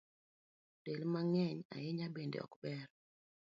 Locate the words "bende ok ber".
2.15-2.87